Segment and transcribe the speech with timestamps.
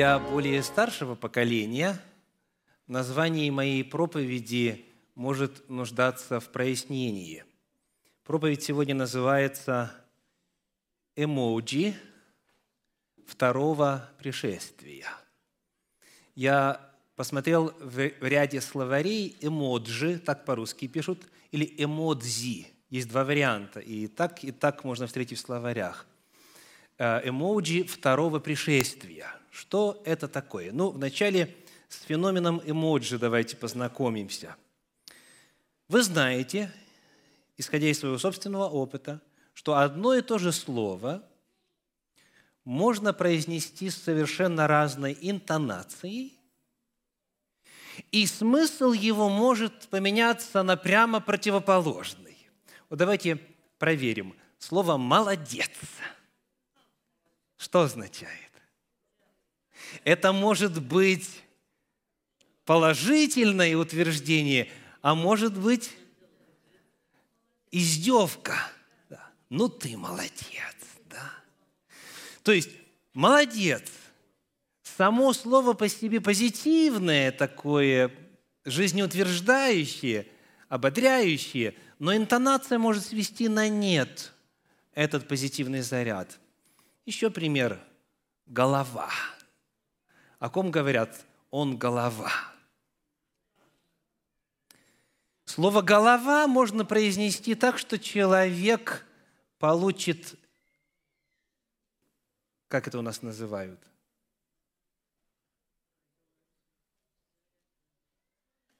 [0.00, 2.00] Я более старшего поколения.
[2.86, 4.86] Название моей проповеди
[5.16, 7.42] может нуждаться в прояснении.
[8.22, 9.92] Проповедь сегодня называется
[11.16, 11.96] «Эмоджи
[13.26, 15.08] второго пришествия».
[16.36, 22.68] Я посмотрел в ряде словарей «эмоджи», так по-русски пишут, или «эмодзи».
[22.88, 26.06] Есть два варианта, и так, и так можно встретить в словарях.
[26.98, 29.37] Э, «Эмоджи второго пришествия».
[29.58, 30.70] Что это такое?
[30.70, 31.52] Ну, вначале
[31.88, 34.54] с феноменом эмоджи давайте познакомимся.
[35.88, 36.72] Вы знаете,
[37.56, 39.20] исходя из своего собственного опыта,
[39.54, 41.24] что одно и то же слово
[42.64, 46.38] можно произнести с совершенно разной интонацией,
[48.12, 52.38] и смысл его может поменяться на прямо противоположный.
[52.90, 53.40] Вот давайте
[53.80, 54.36] проверим.
[54.60, 55.72] Слово «молодец»
[57.58, 58.47] что означает?
[60.04, 61.28] Это может быть
[62.64, 65.90] положительное утверждение, а может быть
[67.70, 68.58] издевка.
[69.08, 69.30] Да.
[69.48, 70.76] Ну ты молодец,
[71.08, 71.32] да.
[72.42, 72.70] То есть
[73.14, 73.84] молодец.
[74.82, 78.10] Само слово по себе позитивное такое,
[78.64, 80.26] жизнеутверждающее,
[80.68, 84.32] ободряющее, но интонация может свести на нет
[84.94, 86.38] этот позитивный заряд.
[87.06, 87.80] Еще пример.
[88.46, 89.10] Голова.
[90.38, 91.24] О ком говорят?
[91.50, 92.30] Он голова.
[95.44, 99.06] Слово «голова» можно произнести так, что человек
[99.58, 100.34] получит,
[102.68, 103.80] как это у нас называют,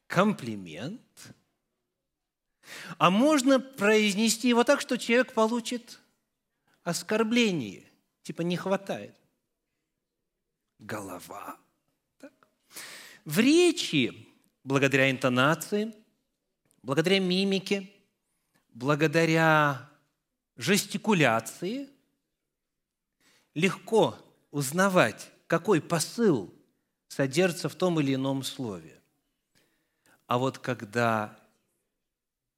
[0.06, 1.00] комплимент,
[2.98, 5.98] а можно произнести его так, что человек получит
[6.84, 7.90] оскорбление,
[8.22, 9.17] типа не хватает
[10.78, 11.56] голова.
[12.18, 12.32] Так.
[13.24, 14.28] В речи,
[14.64, 15.94] благодаря интонации,
[16.82, 17.90] благодаря мимике,
[18.72, 19.90] благодаря
[20.56, 21.88] жестикуляции,
[23.54, 24.16] легко
[24.50, 26.54] узнавать, какой посыл
[27.08, 29.00] содержится в том или ином слове.
[30.26, 31.38] А вот когда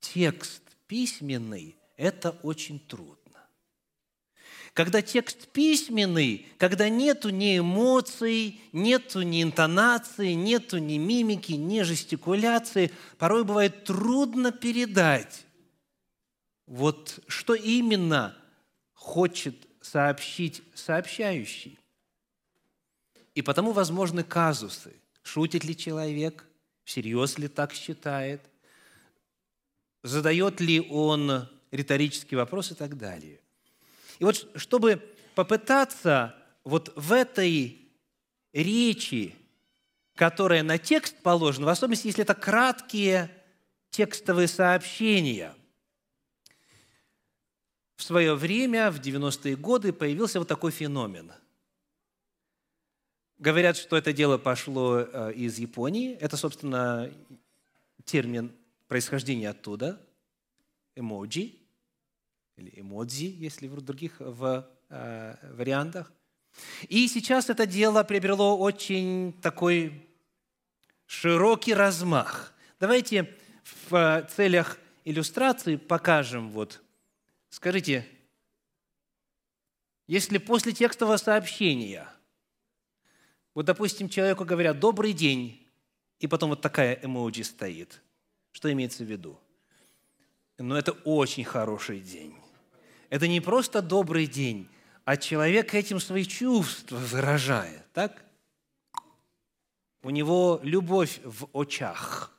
[0.01, 3.20] текст письменный, это очень трудно.
[4.75, 12.93] Когда текст письменный, когда нету ни эмоций, нету ни интонации, нету ни мимики, ни жестикуляции,
[13.19, 15.45] порой бывает трудно передать,
[16.67, 18.37] вот что именно
[18.93, 21.79] хочет сообщить сообщающий.
[23.35, 24.95] И потому возможны казусы.
[25.23, 26.47] Шутит ли человек,
[26.85, 28.41] всерьез ли так считает,
[30.03, 33.40] задает ли он риторический вопрос и так далее–
[34.21, 35.03] и вот чтобы
[35.35, 37.91] попытаться вот в этой
[38.53, 39.35] речи,
[40.15, 43.31] которая на текст положена, в особенности, если это краткие
[43.89, 45.55] текстовые сообщения,
[47.97, 51.33] в свое время, в 90-е годы, появился вот такой феномен.
[53.39, 56.15] Говорят, что это дело пошло э, из Японии.
[56.15, 57.11] Это, собственно,
[58.05, 58.53] термин
[58.87, 59.99] происхождения оттуда,
[60.95, 61.55] эмоджи–
[62.61, 66.13] или эмодзи, если в других в, э, вариантах.
[66.89, 70.09] И сейчас это дело приобрело очень такой
[71.07, 72.55] широкий размах.
[72.79, 73.35] Давайте
[73.81, 76.51] в целях иллюстрации покажем.
[76.51, 76.83] Вот.
[77.49, 78.07] Скажите,
[80.07, 82.09] если после текстового сообщения,
[83.55, 85.67] вот, допустим, человеку говорят «добрый день»,
[86.19, 88.03] и потом вот такая эмоджи стоит,
[88.53, 89.41] что имеется в виду?
[90.59, 92.35] Но это очень хороший день.
[93.11, 94.69] Это не просто добрый день,
[95.05, 98.25] а человек этим свои чувства выражает, так?
[100.03, 102.33] У него любовь в очах.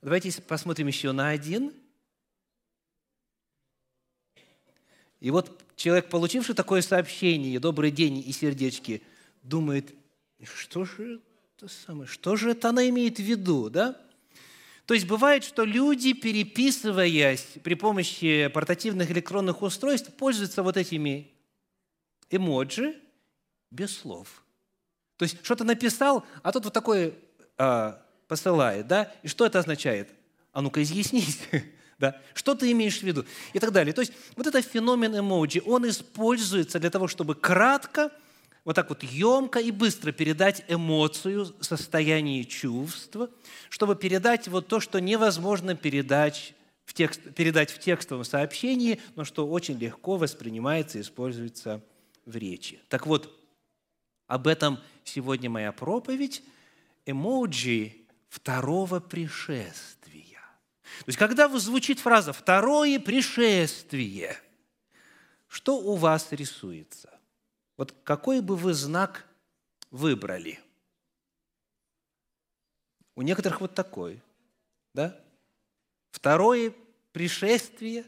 [0.00, 1.74] Давайте посмотрим еще на один.
[5.18, 9.02] И вот человек, получивший такое сообщение, добрый день и сердечки,
[9.42, 9.92] думает,
[10.44, 11.20] что же
[11.56, 14.00] это самое, что же это она имеет в виду, да?
[14.88, 21.30] То есть бывает, что люди, переписываясь при помощи портативных электронных устройств, пользуются вот этими
[22.30, 22.96] эмоджи
[23.70, 24.42] без слов.
[25.18, 27.12] То есть что-то написал, а тут вот такое
[27.58, 29.12] а, посылает, да?
[29.22, 30.08] И что это означает?
[30.52, 31.38] А ну-ка изъяснись,
[31.98, 32.18] да?
[32.32, 33.26] Что ты имеешь в виду?
[33.52, 33.92] И так далее.
[33.92, 38.10] То есть вот этот феномен эмоджи, он используется для того, чтобы кратко–
[38.68, 43.30] вот так вот емко и быстро передать эмоцию, состояние чувства,
[43.70, 46.52] чтобы передать вот то, что невозможно передать
[46.84, 51.82] в, текст, передать в текстовом сообщении, но что очень легко воспринимается и используется
[52.26, 52.78] в речи.
[52.90, 53.34] Так вот,
[54.26, 56.42] Об этом сегодня моя проповедь.
[57.06, 57.94] Эмоджи
[58.28, 60.42] второго пришествия.
[60.82, 64.36] То есть, когда звучит фраза «второе пришествие»,
[65.46, 67.17] что у вас рисуется?
[67.78, 69.24] Вот какой бы вы знак
[69.90, 70.60] выбрали?
[73.14, 74.20] У некоторых вот такой,
[74.94, 75.18] да?
[76.10, 76.74] Второе
[77.12, 78.04] пришествие.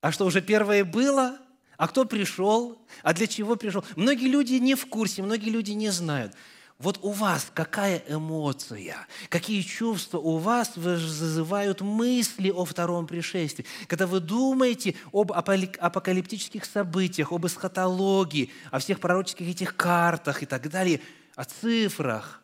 [0.00, 1.38] А что, уже первое было?
[1.76, 2.86] А кто пришел?
[3.02, 3.84] А для чего пришел?
[3.96, 6.34] Многие люди не в курсе, многие люди не знают.
[6.78, 13.64] Вот у вас какая эмоция, какие чувства у вас вызывают мысли о втором пришествии?
[13.86, 20.68] Когда вы думаете об апокалиптических событиях, об эсхатологии, о всех пророческих этих картах и так
[20.68, 21.00] далее,
[21.36, 22.42] о цифрах,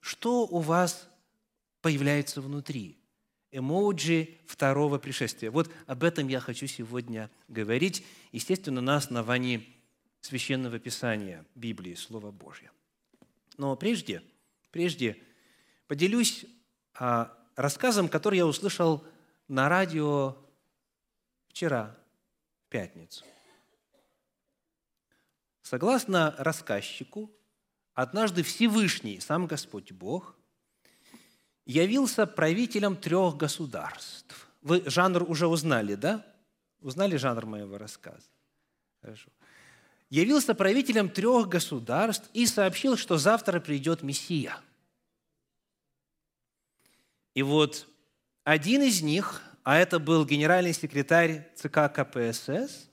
[0.00, 1.08] что у вас
[1.82, 2.96] появляется внутри?
[3.52, 5.50] эмоджи второго пришествия.
[5.50, 9.66] Вот об этом я хочу сегодня говорить, естественно, на основании
[10.20, 12.70] Священного Писания, Библии, Слова Божьего.
[13.60, 14.22] Но прежде,
[14.70, 15.22] прежде
[15.86, 16.46] поделюсь
[16.94, 19.04] а, рассказом, который я услышал
[19.48, 20.34] на радио
[21.48, 21.94] вчера,
[22.64, 23.22] в пятницу.
[25.60, 27.30] Согласно рассказчику,
[27.92, 30.34] однажды Всевышний, сам Господь Бог–
[31.66, 34.48] явился правителем трех государств.
[34.62, 36.26] Вы жанр уже узнали, да?
[36.80, 38.26] Узнали жанр моего рассказа?
[39.02, 39.30] Хорошо.
[40.10, 44.58] Явился правителем трех государств и сообщил, что завтра придет Мессия.
[47.34, 47.86] И вот
[48.42, 52.88] один из них, а это был генеральный секретарь ЦК КПСС,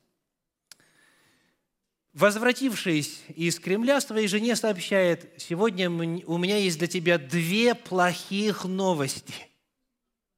[2.13, 9.33] возвратившись из Кремля, своей жене сообщает, сегодня у меня есть для тебя две плохих новости.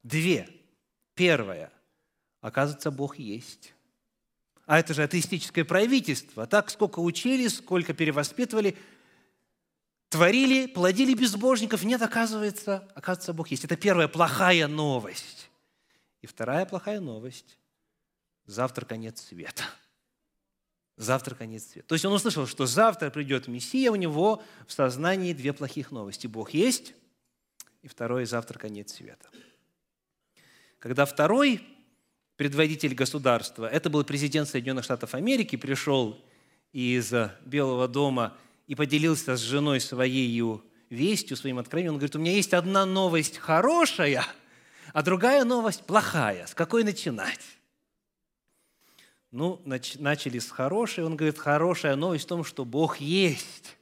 [0.03, 0.47] Две.
[1.13, 1.73] Первая.
[2.39, 3.73] Оказывается, Бог есть.
[4.69, 6.45] А это же атеистическое правительство.
[6.45, 8.77] Так сколько учили, сколько перевоспитывали,
[10.09, 11.83] творили, плодили безбожников.
[11.83, 13.63] Нет, оказывается, оказывается, Бог есть.
[13.63, 15.49] Это первая плохая новость.
[16.21, 17.57] И вторая плохая новость.
[18.45, 19.63] Завтра конец света–
[20.97, 21.87] завтра конец света.
[21.87, 26.27] То есть он услышал, что завтра придет Мессия, у него в сознании две плохих новости.
[26.27, 26.93] Бог есть,
[27.81, 29.27] и второе– завтра конец света.
[30.77, 31.65] Когда второй
[32.39, 36.17] предводитель государства, это был президент Соединенных Штатов Америки, пришел
[36.71, 37.13] из
[37.43, 40.41] Белого дома и поделился с женой своей
[40.89, 41.95] вестью, своим откровением.
[41.95, 44.25] Он говорит, у меня есть одна новость хорошая,
[44.93, 46.47] а другая новость плохая.
[46.47, 47.41] С какой начинать?
[49.31, 51.03] Ну, начали с хорошей.
[51.03, 53.75] Он говорит, хорошая новость в том, что Бог есть.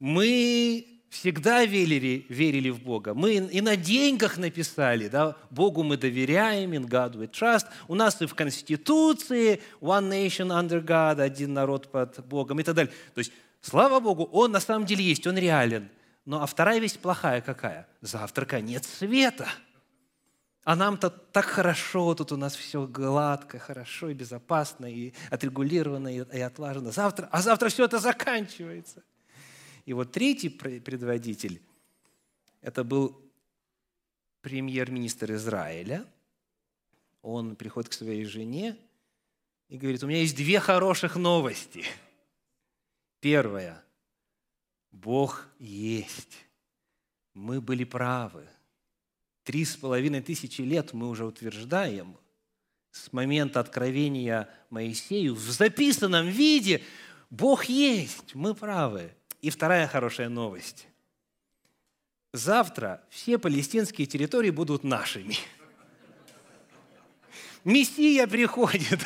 [0.00, 3.12] Мы всегда верили, верили в Бога.
[3.12, 7.66] Мы и на деньгах написали, да, Богу мы доверяем, in God we trust.
[7.88, 12.74] У нас и в Конституции one nation under God, один народ под Богом и так
[12.74, 12.92] далее.
[13.14, 15.90] То есть, слава Богу, Он на самом деле есть, Он реален.
[16.24, 17.86] Ну, а вторая весть плохая какая?
[18.00, 19.48] Завтра конец света–
[20.64, 26.40] а нам-то так хорошо, тут у нас все гладко, хорошо и безопасно, и отрегулировано, и,
[26.40, 26.92] отлажено.
[26.92, 29.02] Завтра, а завтра все это заканчивается.
[29.90, 31.60] И вот третий предводитель,
[32.60, 33.20] это был
[34.40, 36.06] премьер-министр Израиля.
[37.22, 38.76] Он приходит к своей жене
[39.68, 41.84] и говорит, у меня есть две хороших новости.
[43.18, 43.82] Первая.
[44.92, 46.38] Бог есть.
[47.34, 48.46] Мы были правы–
[49.42, 52.16] Три с половиной тысячи лет мы уже утверждаем,
[52.92, 56.84] с момента откровения Моисею в записанном виде
[57.30, 59.12] Бог есть, мы правы.
[59.40, 60.86] И вторая хорошая новость.
[62.32, 65.36] Завтра все палестинские территории будут нашими.
[67.64, 69.00] Мессия приходит,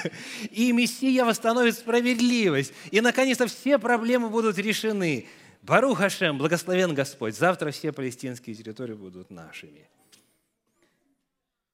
[0.50, 2.72] и Мессия восстановит справедливость.
[2.92, 5.26] И, наконец-то, все проблемы будут решены.
[5.62, 7.36] Барух Хашем, благословен Господь.
[7.36, 9.88] Завтра все палестинские территории будут нашими.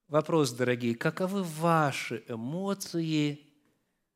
[0.09, 3.41] Вопрос, дорогие, каковы ваши эмоции,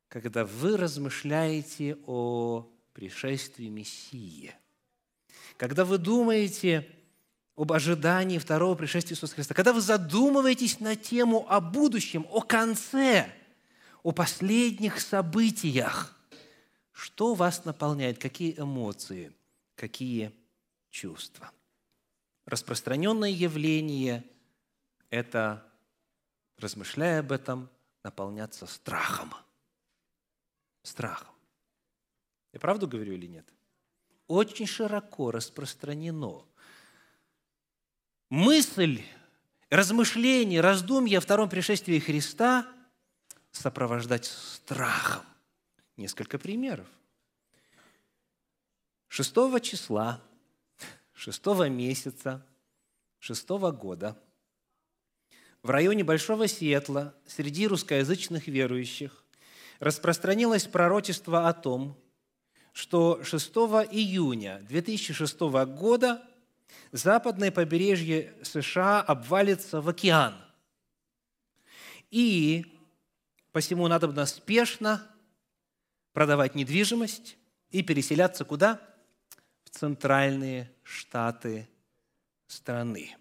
[0.07, 4.55] когда вы размышляете о пришествии Мессии?
[5.57, 6.89] Когда вы думаете
[7.55, 13.29] об ожидании второго пришествия Иисуса Христа, когда вы задумываетесь на тему о будущем, о конце,
[14.01, 16.17] о последних событиях,
[16.91, 19.33] что вас наполняет, какие эмоции,
[19.75, 20.31] какие
[20.89, 21.51] чувства?
[22.45, 24.23] Распространенное явление–
[25.09, 25.65] это
[26.57, 27.69] размышляя об этом,
[28.03, 29.33] наполняться страхом.
[30.83, 31.34] Страхом.
[32.55, 33.45] Я правду говорю или нет?
[34.27, 36.45] Очень широко распространено.
[38.29, 39.01] Мысль,
[39.69, 42.65] размышление, раздумье о втором пришествии Христа
[43.51, 45.25] сопровождать страхом.
[45.97, 46.87] Несколько примеров.
[49.09, 50.21] 6 числа,
[51.11, 52.45] 6 месяца,
[53.19, 54.17] 6 года
[55.61, 59.25] в районе Большого Сиэтла среди русскоязычных верующих
[59.79, 61.99] распространилось пророчество о том,
[62.75, 63.47] что 6
[63.89, 66.21] июня 2006 года
[66.91, 70.35] западное побережье США обвалится в океан.
[72.11, 72.65] И
[73.53, 75.07] посему надо спешно
[76.11, 77.37] продавать недвижимость
[77.69, 78.81] и переселяться куда?
[79.63, 81.69] В центральные штаты
[82.47, 83.15] страны.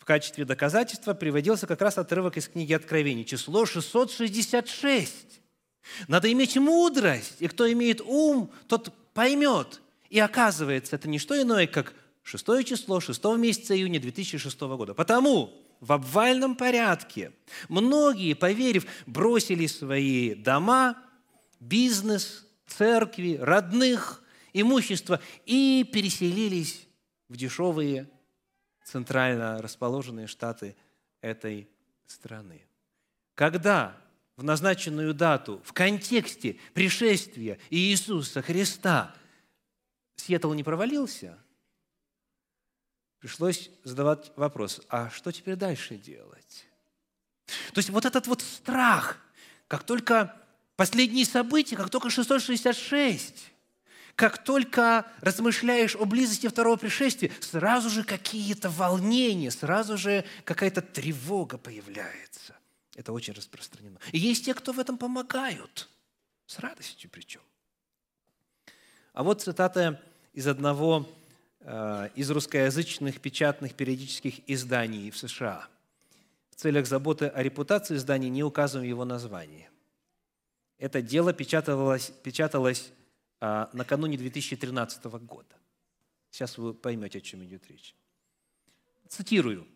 [0.00, 3.24] В качестве доказательства приводился как раз отрывок из книги Откровений.
[3.24, 5.39] Число 666.
[6.08, 9.80] Надо иметь мудрость, и кто имеет ум, тот поймет.
[10.08, 14.94] И оказывается, это не что иное, как шестое число шестого месяца июня 2006 года.
[14.94, 17.32] Потому в обвальном порядке
[17.68, 20.96] многие, поверив, бросили свои дома,
[21.58, 24.22] бизнес, церкви, родных,
[24.52, 26.86] имущество и переселились
[27.28, 28.08] в дешевые
[28.84, 30.76] центрально расположенные штаты
[31.20, 31.68] этой
[32.06, 32.66] страны.
[33.34, 33.96] Когда
[34.40, 39.14] в назначенную дату, в контексте пришествия Иисуса Христа
[40.16, 41.36] Сиэтл не провалился,
[43.18, 46.64] пришлось задавать вопрос, а что теперь дальше делать?
[47.74, 49.18] То есть вот этот вот страх,
[49.68, 50.34] как только
[50.74, 53.52] последние события, как только 666,
[54.14, 61.58] как только размышляешь о близости второго пришествия, сразу же какие-то волнения, сразу же какая-то тревога
[61.58, 62.56] появляется.
[62.96, 63.98] Это очень распространено.
[64.12, 65.88] И есть те, кто в этом помогают,
[66.46, 67.40] с радостью причем.
[69.12, 70.00] А вот цитата
[70.32, 71.08] из одного
[71.60, 75.68] э, из русскоязычных печатных периодических изданий в США.
[76.50, 79.70] В целях заботы о репутации издания не указываем его название.
[80.78, 82.90] Это дело печаталось, печаталось
[83.40, 85.56] а, накануне 2013 года.
[86.30, 87.94] Сейчас вы поймете, о чем идет речь.
[89.08, 89.66] Цитирую.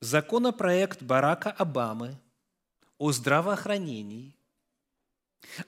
[0.00, 2.16] «Законопроект Барака Обамы
[2.98, 4.34] о здравоохранении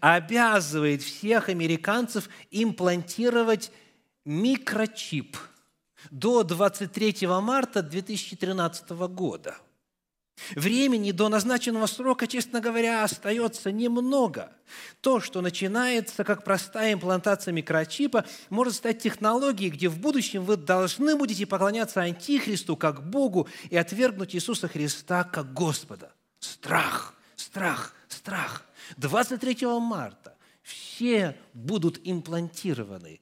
[0.01, 3.73] обязывает всех американцев имплантировать
[4.25, 5.37] микрочип
[6.11, 9.57] до 23 марта 2013 года.
[10.55, 14.51] Времени до назначенного срока, честно говоря, остается немного.
[15.03, 21.15] То, что начинается как простая имплантация микрочипа, может стать технологией, где в будущем вы должны
[21.15, 26.11] будете поклоняться Антихристу как Богу и отвергнуть Иисуса Христа как Господа.
[26.39, 27.15] Страх–
[27.51, 28.65] страх, страх.
[28.97, 33.21] 23 марта все будут имплантированы,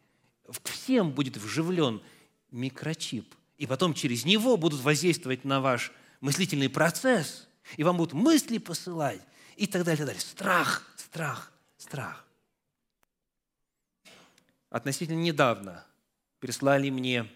[0.65, 2.03] всем будет вживлен
[2.51, 8.59] микрочип, и потом через него будут воздействовать на ваш мыслительный процесс, и вам будут мысли
[8.59, 9.23] посылать,
[9.57, 10.21] и так далее, и так далее.
[10.21, 12.25] Страх, страх, страх.
[14.71, 15.87] Относительно недавно
[16.39, 17.31] прислали мне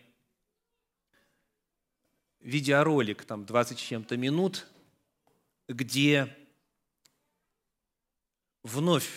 [2.41, 4.67] видеоролик, там 20 с чем-то минут,
[5.69, 6.37] где
[8.63, 9.09] вновь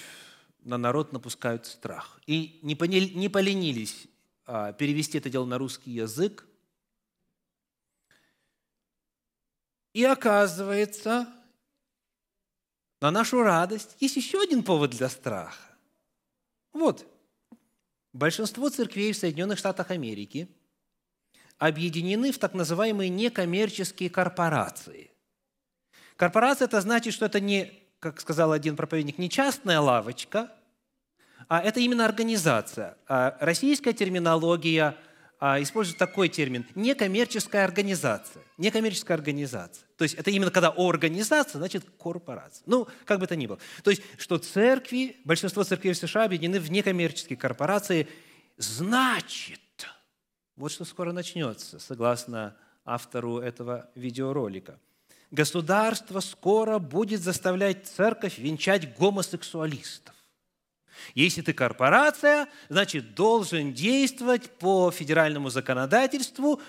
[0.60, 2.20] на народ напускают страх.
[2.26, 4.08] И не, поленились
[4.46, 6.46] а, перевести это дело на русский язык.
[9.94, 11.28] И оказывается,
[13.00, 15.78] на нашу радость есть еще один повод для страха.
[16.74, 17.06] Вот,
[18.12, 20.50] большинство церквей в Соединенных Штатах Америки
[21.58, 25.12] объединены в так называемые некоммерческие корпорации.
[26.18, 30.52] Корпорация– это значит, что это не как сказал один проповедник, не частная лавочка,
[31.48, 32.98] а это именно организация.
[33.08, 34.98] А российская терминология
[35.40, 38.42] а, использует такой термин– некоммерческая организация.
[38.58, 39.86] Некоммерческая организация.
[39.98, 42.64] То есть это именно когда организация, значит корпорация.
[42.66, 43.60] Ну, как бы то ни было.
[43.84, 48.08] То есть, что церкви, большинство церквей в США объединены в некоммерческие корпорации,
[48.58, 49.60] значит,
[50.56, 54.80] вот что скоро начнется, согласно автору этого видеоролика–
[55.32, 60.16] государство скоро будет заставлять церковь венчать гомосексуалистов.
[61.14, 66.62] Если ты корпорация, значит, должен действовать по федеральному законодательству,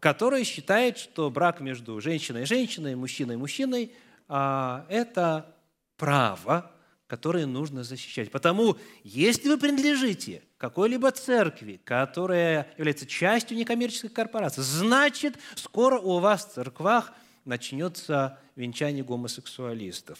[0.00, 3.92] которое считает, что брак между женщиной и женщиной, мужчиной и мужчиной
[4.28, 5.54] а,– это
[5.96, 6.70] право,
[7.06, 8.30] которое нужно защищать.
[8.30, 16.46] Потому, если вы принадлежите какой-либо церкви, которая является частью некоммерческой корпорации, значит, скоро у вас
[16.46, 17.12] в церквах–
[17.48, 20.18] начнется венчание гомосексуалистов.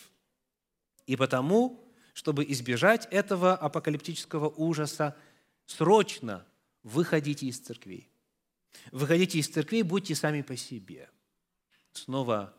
[1.06, 5.16] И потому, чтобы избежать этого апокалиптического ужаса,
[5.66, 6.44] срочно
[6.82, 8.08] выходите из церквей.
[8.90, 11.08] Выходите из церквей, будьте сами по себе.
[11.92, 12.54] Снова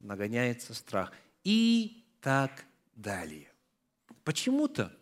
[0.00, 1.12] нагоняется страх.
[1.42, 3.50] И так далее.
[4.24, 4.94] Почему-то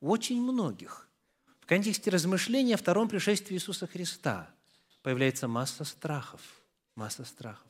[0.00, 1.08] у очень многих,
[1.68, 4.50] контексте размышления о втором пришествии Иисуса Христа
[5.02, 6.40] появляется масса страхов,
[6.94, 7.67] масса страхов.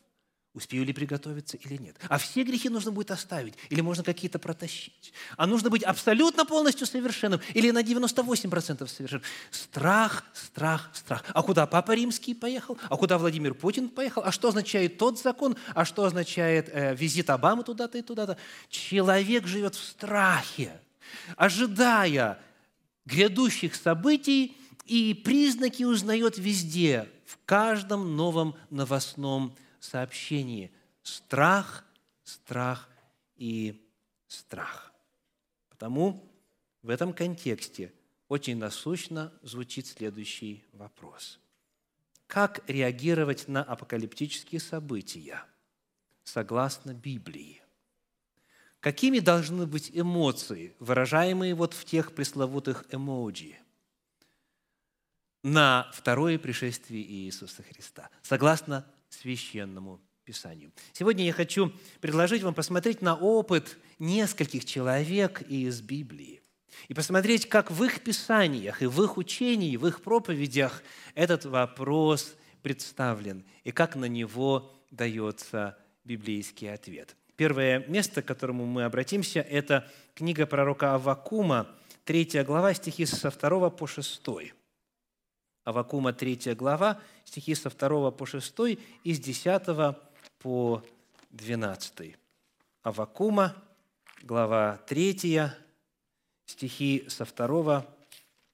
[0.55, 1.97] Успею ли приготовиться или нет?
[2.09, 5.12] А все грехи нужно будет оставить, или можно какие-то протащить?
[5.37, 9.25] А нужно быть абсолютно полностью совершенным, или на 98% совершенным?
[9.50, 11.25] Страх, страх, страх.
[11.35, 12.78] А куда Папа Римский поехал?
[12.88, 14.23] А куда Владимир Путин поехал?
[14.25, 15.57] А что означает тот закон?
[15.75, 18.38] А что означает э, визит Обамы туда-то и туда-то?
[18.71, 20.81] Человек живет в страхе,
[21.37, 22.38] ожидая
[23.05, 30.73] грядущих событий, и признаки узнает везде, в каждом новом новостном сообщении.
[31.02, 31.85] Страх,
[32.25, 32.88] страх
[33.37, 33.88] и
[34.26, 34.92] страх.
[35.68, 36.28] Потому
[36.82, 37.92] в этом контексте
[38.28, 41.40] очень насущно звучит следующий вопрос.
[42.26, 45.42] Как реагировать на апокалиптические события
[46.25, 47.62] согласно Библии?
[48.80, 53.56] Какими должны быть эмоции, выражаемые вот в тех пресловутых эмоджи
[55.42, 60.73] на второе пришествие Иисуса Христа, согласно священному Писанию.
[60.93, 66.43] Сегодня я хочу предложить вам посмотреть на опыт нескольких человек из Библии
[66.88, 70.83] и посмотреть, как в их писаниях и в их учении, в их проповедях
[71.15, 77.17] этот вопрос представлен и как на него дается библейский ответ.
[77.37, 81.69] Первое место, к которому мы обратимся, это книга пророка Авакума,
[82.05, 84.23] 3 глава, стихи со 2 по 6.
[85.69, 88.55] Авакума 3 глава, стихи со 2 по 6
[89.05, 89.95] и с 10
[90.39, 90.83] по
[91.29, 92.17] 12.
[92.83, 93.55] Авакума,
[94.23, 95.51] глава 3,
[96.47, 97.87] стихи со 2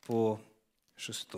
[0.09, 0.41] по
[0.97, 1.29] 6.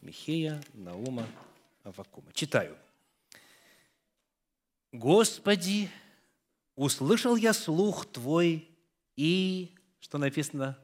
[0.00, 1.26] Михея, Наума,
[1.84, 2.32] Авакума.
[2.32, 2.78] Читаю.
[4.90, 5.90] «Господи,
[6.76, 8.69] услышал я слух Твой
[9.20, 10.78] и, что написано,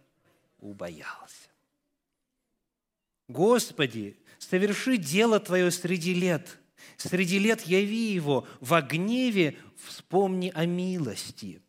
[0.58, 1.48] убоялся.
[3.28, 6.58] Господи, соверши дело Твое среди лет,
[6.98, 11.62] среди лет яви его, в гневе вспомни о милости.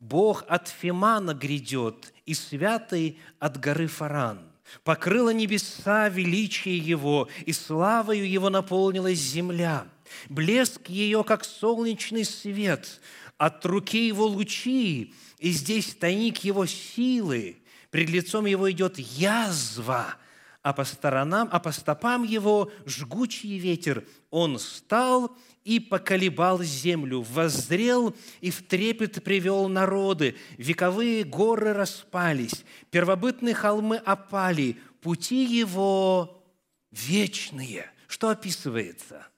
[0.00, 4.50] Бог от Фимана грядет, и святый от горы Фаран.
[4.84, 9.86] Покрыло небеса величие Его, и славою Его наполнилась земля.
[10.30, 13.02] Блеск ее, как солнечный свет,
[13.36, 17.58] от руки Его лучи, и здесь тайник его силы,
[17.90, 20.16] пред лицом его идет язва,
[20.62, 24.04] а по сторонам, а по стопам его жгучий ветер.
[24.30, 30.36] Он стал и поколебал землю, воззрел и в трепет привел народы.
[30.56, 36.42] Вековые горы распались, первобытные холмы опали, пути его
[36.90, 37.90] вечные.
[38.08, 39.26] Что описывается–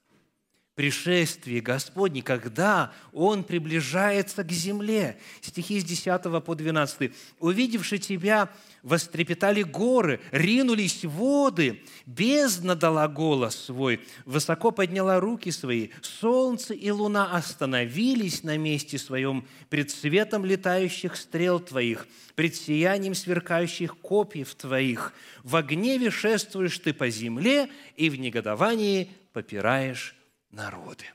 [0.75, 5.17] пришествие Господне, когда Он приближается к земле.
[5.41, 7.11] Стихи с 10 по 12.
[7.39, 8.49] «Увидевши Тебя,
[8.83, 17.35] вострепетали горы, ринулись воды, бездна дала голос свой, высоко подняла руки свои, солнце и луна
[17.35, 25.13] остановились на месте своем пред светом летающих стрел Твоих, пред сиянием сверкающих копьев Твоих.
[25.43, 30.15] В гневе шествуешь Ты по земле и в негодовании попираешь
[30.51, 31.05] народы.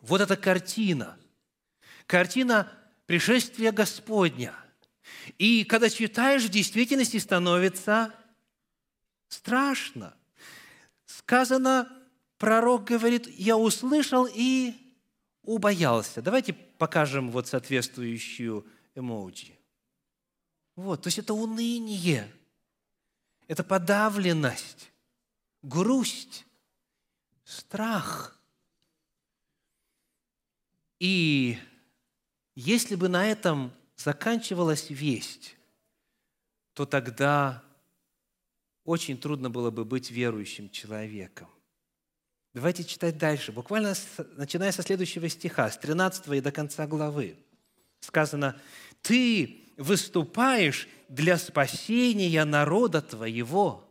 [0.00, 1.18] Вот эта картина.
[2.06, 2.72] Картина
[3.06, 4.54] пришествия Господня.
[5.38, 8.14] И когда читаешь, в действительности становится
[9.28, 10.14] страшно.
[11.04, 11.90] Сказано,
[12.38, 14.74] пророк говорит, я услышал и
[15.42, 16.22] убоялся.
[16.22, 19.56] Давайте покажем вот соответствующую эмоджи.
[20.74, 22.30] Вот, то есть это уныние,
[23.48, 24.92] это подавленность,
[25.62, 26.44] грусть,
[27.44, 28.32] страх–
[30.98, 31.58] и
[32.54, 35.56] если бы на этом заканчивалась весть,
[36.74, 37.62] то тогда
[38.84, 41.48] очень трудно было бы быть верующим человеком.
[42.54, 43.52] Давайте читать дальше.
[43.52, 43.94] Буквально
[44.36, 47.36] начиная со следующего стиха, с 13 и до конца главы.
[48.00, 48.58] Сказано,
[49.02, 53.86] «Ты выступаешь для спасения народа твоего,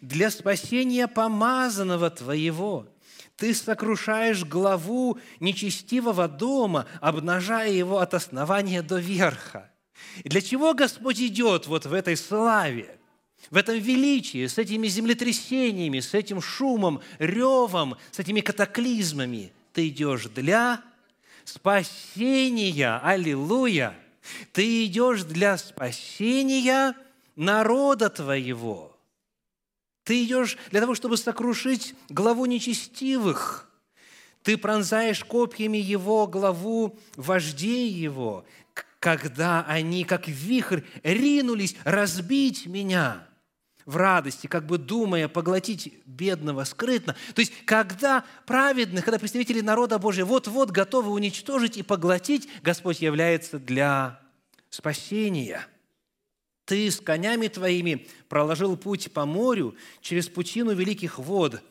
[0.00, 2.86] для спасения помазанного твоего,
[3.38, 9.70] ты сокрушаешь главу нечестивого дома, обнажая его от основания до верха.
[10.24, 12.98] И для чего Господь идет вот в этой славе,
[13.50, 19.52] в этом величии, с этими землетрясениями, с этим шумом, ревом, с этими катаклизмами?
[19.72, 20.82] Ты идешь для
[21.44, 23.94] спасения, аллилуйя!
[24.52, 26.94] Ты идешь для спасения
[27.36, 28.96] народа твоего–
[30.08, 33.68] ты идешь для того, чтобы сокрушить главу нечестивых.
[34.42, 38.46] Ты пронзаешь копьями его главу вождей его.
[39.00, 43.28] когда они, как вихрь, ринулись разбить меня
[43.84, 47.14] в радости, как бы думая поглотить бедного скрытно.
[47.34, 53.58] То есть, когда праведных, когда представители народа Божия вот-вот готовы уничтожить и поглотить, Господь является
[53.58, 54.20] для
[54.70, 55.66] спасения.
[56.68, 61.62] Ты с конями твоими проложил путь по морю через пучину великих вод.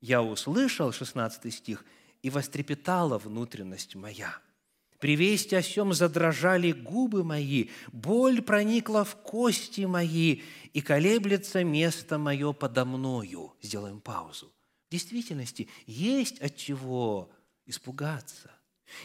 [0.00, 1.84] Я услышал, 16 стих,
[2.22, 4.38] и вострепетала внутренность моя–
[4.98, 10.42] при вести о сем задрожали губы мои, боль проникла в кости мои,
[10.74, 13.54] и колеблется место мое подо мною.
[13.62, 14.52] Сделаем паузу.
[14.88, 17.30] В действительности есть от чего
[17.64, 18.50] испугаться,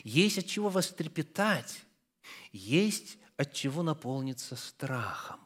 [0.03, 1.79] есть от чего вострепетать,
[2.51, 5.39] есть от чего наполниться страхом.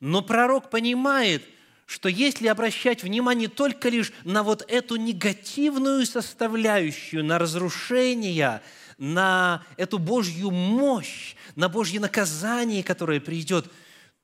[0.00, 1.42] Но пророк понимает,
[1.86, 8.62] что если обращать внимание только лишь на вот эту негативную составляющую, на разрушение,
[8.98, 13.70] на эту Божью мощь, на Божье наказание, которое придет,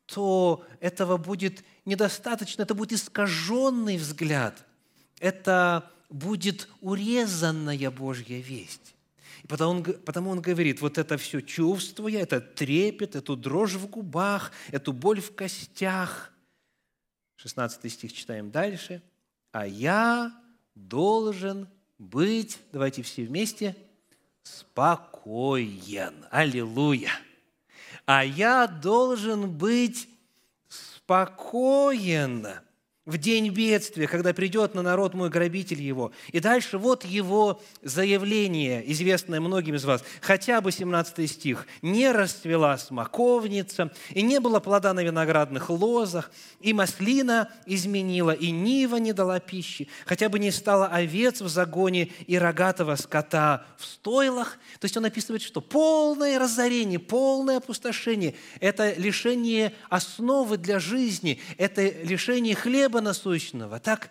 [0.07, 4.63] то этого будет недостаточно, это будет искаженный взгляд,
[5.19, 8.94] это будет урезанная Божья весть.
[9.43, 13.89] И потому он, потому он говорит, вот это все чувствуя, это трепет, эту дрожь в
[13.89, 16.33] губах, эту боль в костях.
[17.37, 19.03] 16 стих читаем дальше.
[19.53, 20.33] «А я
[20.75, 23.77] должен быть, давайте все вместе,
[24.43, 26.27] спокоен.
[26.31, 27.13] Аллилуйя.
[28.07, 30.09] А я должен быть
[30.69, 32.47] спокоен
[33.07, 36.13] в день бедствия, когда придет на народ мой грабитель его.
[36.33, 41.67] И дальше вот его заявление, известное многим из вас, хотя бы 17 стих.
[41.83, 48.97] «Не расцвела смоковница, и не было плода на виноградных лозах, и маслина изменила, и нива
[48.97, 54.59] не дала пищи, хотя бы не стало овец в загоне и рогатого скота в стойлах».
[54.81, 61.83] То есть он описывает, что полное разорение, полное опустошение– это лишение основы для жизни, это
[62.03, 63.81] лишение хлеба, хлеба насущного.
[63.81, 64.11] Так,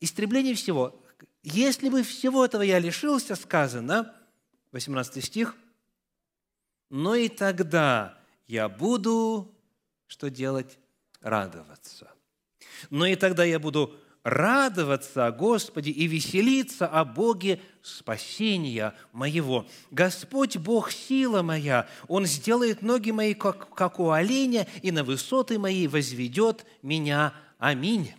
[0.00, 0.94] истребление всего.
[1.42, 4.14] Если бы всего этого я лишился, сказано,
[4.72, 5.56] 18 стих,
[6.90, 8.16] но и тогда
[8.46, 9.52] я буду,
[10.06, 10.78] что делать?
[11.20, 12.10] Радоваться.
[12.90, 19.66] Но и тогда я буду радоваться о Господе и веселиться о Боге спасения моего.
[19.90, 25.58] Господь Бог– сила моя, Он сделает ноги мои, как, как у оленя, и на высоты
[25.58, 27.34] мои возведет меня.
[27.58, 28.12] Аминь.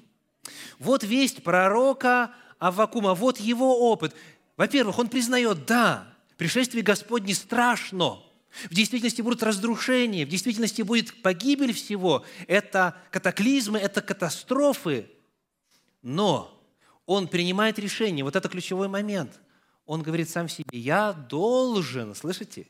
[0.80, 4.15] Вот весть пророка Аввакума, вот его опыт.
[4.58, 8.19] Во-первых, он признает, да, пришествие Господне страшно,
[8.69, 12.25] в действительности будут разрушения, в действительности будет погибель всего.
[12.47, 15.10] Это катаклизмы, это катастрофы.
[16.01, 16.62] Но
[17.06, 19.39] он принимает решение, вот это ключевой момент.
[19.86, 22.67] Он говорит сам себе, я должен, слышите,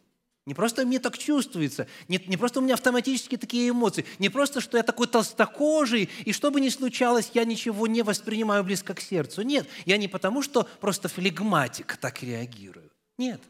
[0.48, 4.60] не просто мне так чувствуется, не, не просто у меня автоматически такие эмоции, не просто,
[4.60, 9.02] что я такой толстокожий, и что бы ни случалось, я ничего не воспринимаю близко к
[9.02, 9.44] сердцу.
[9.44, 12.92] Нет, я не потому, что просто флегматик так реагирую.
[13.20, 13.42] Нет,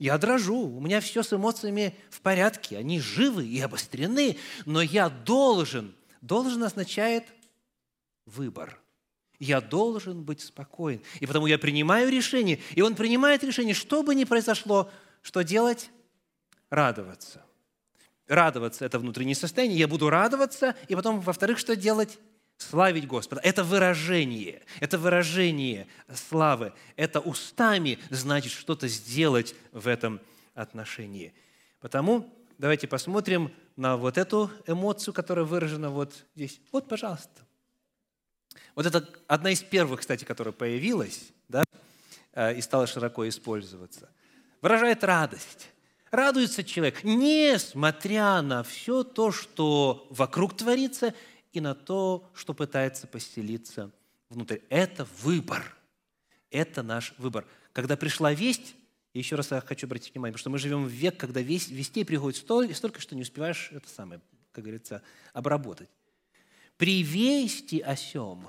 [0.00, 5.08] я дрожу, у меня все с эмоциями в порядке, они живы и обострены, но я
[5.08, 7.24] должен, должен означает
[8.26, 8.80] выбор.
[9.38, 11.00] Я должен быть спокоен.
[11.20, 12.60] И потому я принимаю решение.
[12.74, 14.90] И он принимает решение, что бы ни произошло,
[15.22, 15.90] что делать?
[16.70, 17.42] Радоваться.
[18.26, 19.78] Радоваться– это внутреннее состояние.
[19.78, 22.18] Я буду радоваться, и потом, во-вторых, что делать?
[22.56, 23.40] Славить Господа.
[23.42, 26.72] Это выражение, это выражение славы.
[26.96, 30.20] Это устами значит что-то сделать в этом
[30.54, 31.34] отношении.
[31.80, 36.60] Потому давайте посмотрим на вот эту эмоцию, которая выражена вот здесь.
[36.70, 37.42] Вот, пожалуйста.
[38.74, 41.64] Вот это одна из первых, кстати, которая появилась, да,
[42.32, 44.08] э, и стала широко использоваться.
[44.62, 45.68] Выражает радость
[46.10, 51.14] радуется человек, несмотря на все то, что вокруг творится,
[51.54, 53.92] и на то, что пытается поселиться
[54.28, 54.58] внутрь.
[54.68, 55.76] Это выбор.
[56.50, 57.46] Это наш выбор.
[57.72, 58.74] Когда пришла весть,
[59.12, 62.04] еще раз я хочу обратить внимание, потому что мы живем в век, когда весть, вестей
[62.04, 65.88] приходит столь, столько, что не успеваешь это самое, как говорится, обработать.
[66.76, 68.48] При вести о сем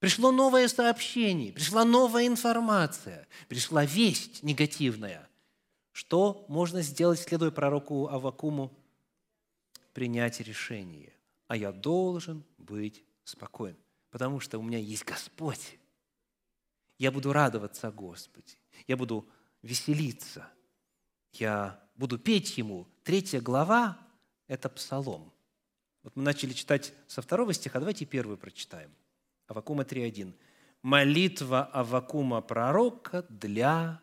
[0.00, 5.28] пришло новое сообщение, пришла новая информация, пришла весть негативная–
[5.92, 8.72] что можно сделать, следуя пророку Авакуму?
[9.92, 11.12] Принять решение.
[11.46, 13.76] А я должен быть спокоен,
[14.10, 15.78] потому что у меня есть Господь.
[16.98, 18.56] Я буду радоваться о Господе.
[18.86, 19.28] Я буду
[19.60, 20.48] веселиться.
[21.32, 22.88] Я буду петь Ему.
[23.04, 23.98] Третья глава–
[24.46, 25.32] это Псалом.
[26.02, 28.90] Вот мы начали читать со второго стиха, давайте первый прочитаем.
[29.46, 30.32] Авакума 3.1.
[30.82, 34.00] «Молитва Авакума пророка для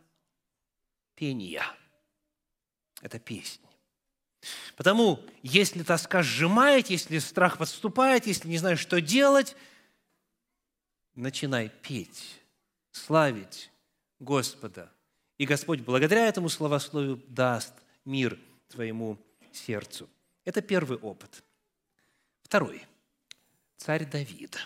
[1.16, 1.64] пения».
[3.02, 3.62] Это песнь.
[4.76, 9.56] Потому, если тоска сжимает, если страх подступает, если не знаешь, что делать,
[11.16, 12.40] начинай петь,
[12.92, 13.70] славить
[14.20, 14.92] Господа.
[15.38, 17.74] И Господь благодаря этому словословию даст
[18.06, 19.18] мир твоему
[19.52, 20.10] сердцу.
[20.46, 21.44] Это первый опыт.
[22.44, 22.84] Второй.
[23.78, 24.58] Царь Давид.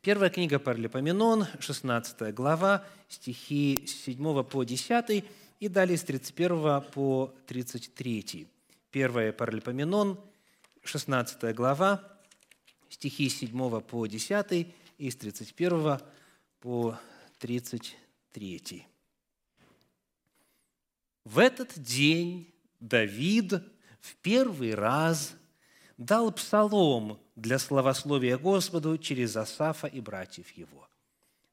[0.00, 5.24] Первая книга Паралипоменон, 16 глава, стихи с 7 по 10
[5.60, 8.48] и далее с 31 по 33.
[8.90, 10.20] Первая Паралипоменон,
[10.84, 12.02] 16 глава,
[12.88, 16.00] стихи с 7 по 10 и с 31
[16.60, 16.98] по
[17.38, 18.86] 33.
[21.24, 23.52] В этот день Давид
[24.00, 25.34] в первый раз
[25.98, 30.88] дал псалом для славословия Господу через Асафа и братьев его.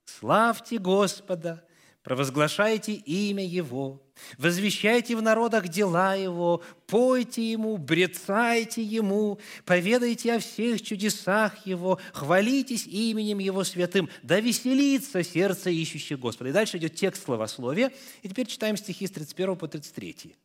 [0.06, 1.66] «Славьте Господа,
[2.06, 4.00] провозглашайте имя Его,
[4.38, 12.86] возвещайте в народах дела Его, пойте Ему, брецайте Ему, поведайте о всех чудесах Его, хвалитесь
[12.86, 16.52] именем Его святым, да веселится сердце ищущих Господа».
[16.52, 17.92] И дальше идет текст словословия,
[18.22, 20.36] и теперь читаем стихи с 31 по 33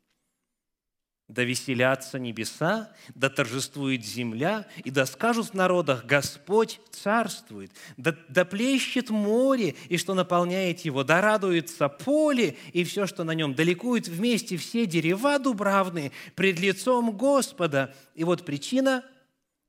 [1.31, 8.45] да веселятся небеса, да торжествует земля, и да скажут в народах, Господь царствует, да, да
[8.45, 13.63] плещет море, и что наполняет его, да радуется поле, и все, что на нем, да
[13.63, 17.95] ликуют вместе все дерева дубравные пред лицом Господа.
[18.17, 19.05] И вот причина,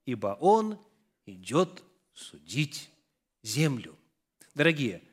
[0.05, 0.79] ибо Он
[1.27, 2.89] идет судить
[3.43, 3.95] землю.
[4.55, 5.03] Дорогие,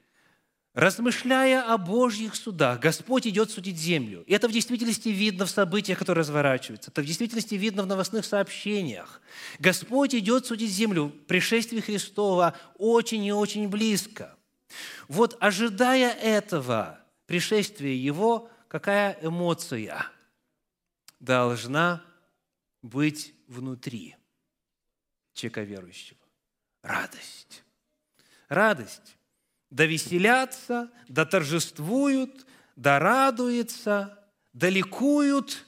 [0.79, 4.23] Размышляя о Божьих судах, Господь идет судить землю.
[4.29, 6.93] И это в действительности видно в событиях, которые разворачиваются.
[6.93, 9.21] Это в действительности видно в новостных сообщениях.
[9.59, 11.13] Господь идет судить землю.
[11.27, 14.37] Пришествие Христова очень и очень близко.
[15.09, 20.07] Вот ожидая этого пришествия Его, какая эмоция
[21.19, 22.05] должна
[22.83, 24.15] быть внутри
[25.33, 26.21] человека верующего?
[26.83, 27.65] Радость.
[28.49, 29.18] Радость
[29.71, 34.19] да веселятся, да торжествуют, да радуются,
[34.53, 35.67] да ликуют,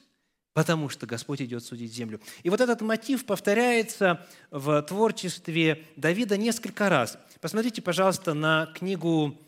[0.53, 2.21] потому что Господь идет судить землю.
[2.43, 7.19] И вот этот мотив повторяется в творчестве Давида несколько раз.
[7.41, 9.39] Посмотрите, пожалуйста, на книгу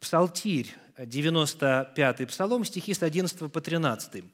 [0.00, 4.24] «Псалтирь», 95-й псалом, стихи с 11 по 13.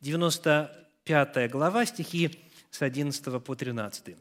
[0.00, 4.16] 95 глава, стихи с 11 по 13.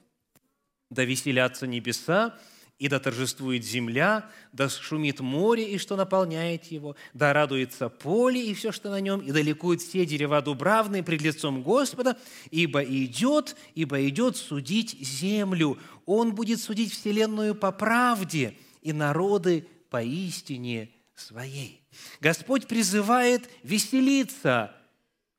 [0.90, 2.38] «Да веселятся небеса,
[2.78, 8.54] и да торжествует земля, да шумит море, и что наполняет его, да радуется поле и
[8.54, 12.18] все, что на нем, и да ликуют все дерева дубравные пред лицом Господа,
[12.52, 15.78] ибо идет, ибо идет судить землю.
[16.06, 21.82] Он будет судить вселенную по правде и народы по истине своей.
[22.20, 24.76] Господь призывает веселиться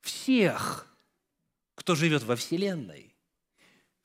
[0.01, 0.87] всех,
[1.75, 3.06] кто живет во вселенной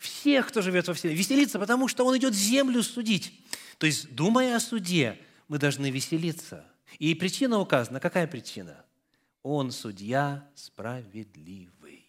[0.03, 3.33] всех, кто живет во Вселенной, веселиться, потому что Он идет землю судить.
[3.79, 6.65] То есть, думая о суде, мы должны веселиться.
[6.99, 8.01] И причина указана.
[8.01, 8.85] Какая причина?
[9.43, 12.03] Он судья справедливый.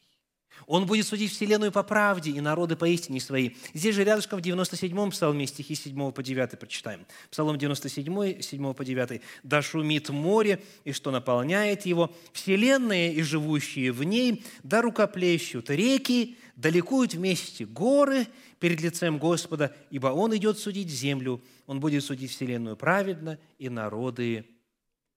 [0.68, 3.58] Он будет судить вселенную по правде и народы по истине своей.
[3.74, 7.06] Здесь же рядышком в 97-м псалме, стихи 7 по 9 прочитаем.
[7.30, 9.22] Псалом 97, 7 по 9.
[9.44, 16.38] «Да шумит море, и что наполняет его, вселенная и живущие в ней, да рукоплещут реки,
[16.56, 18.28] да ликуют вместе горы
[18.60, 24.46] перед лицем Господа, ибо Он идет судить землю, Он будет судить вселенную праведно и народы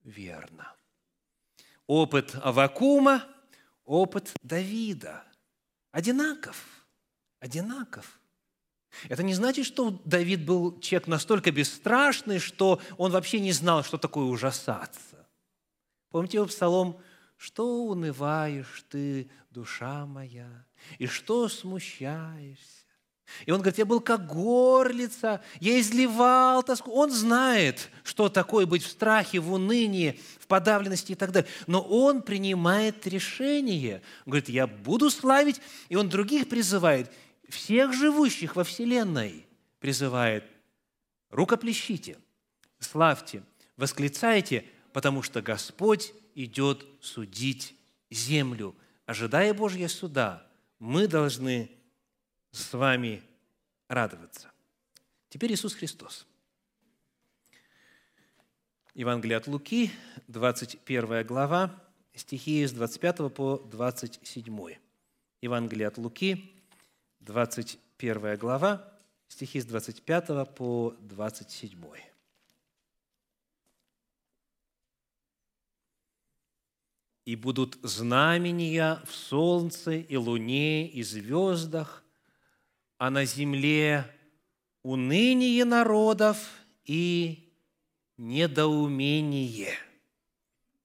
[0.03, 0.73] верно».
[1.85, 3.23] Опыт Авакума,
[3.85, 5.23] опыт Давида–
[5.91, 6.85] одинаков.
[7.39, 8.19] Одинаков.
[9.09, 13.97] Это не значит, что Давид был человек настолько бесстрашный, что он вообще не знал, что
[13.97, 15.27] такое ужасаться.
[16.09, 16.99] Помните его псалом
[17.35, 20.66] «Что унываешь ты, душа моя,
[20.97, 22.77] и что смущаешься?»
[23.45, 26.91] И он говорит, я был как горлица, я изливал тоску.
[26.91, 31.49] Он знает, что такое быть в страхе, в унынии, в подавленности и так далее.
[31.67, 34.01] Но он принимает решение.
[34.25, 35.61] Он говорит, я буду славить.
[35.89, 37.11] И он других призывает,
[37.49, 39.45] всех живущих во Вселенной
[39.79, 40.45] призывает,
[41.29, 42.17] рукоплещите,
[42.79, 43.43] славьте,
[43.75, 47.75] восклицайте, потому что Господь идет судить
[48.09, 48.75] землю.
[49.05, 50.46] Ожидая Божьего суда,
[50.79, 51.71] мы должны
[52.51, 53.23] с вами
[53.87, 54.51] радоваться.
[55.29, 56.25] Теперь Иисус Христос.
[58.93, 59.91] Евангелие от Луки,
[60.27, 61.83] 21 глава,
[62.15, 64.75] стихи с 25 по 27.
[65.41, 66.51] Евангелие от Луки,
[67.19, 68.91] 21 глава,
[69.27, 72.06] стихи с 25 по 27.
[77.27, 82.05] И будут знамения в солнце и луне и звездах,
[82.97, 84.09] а на земле
[84.81, 86.37] уныние народов
[86.85, 87.51] и
[88.15, 89.73] недоумение,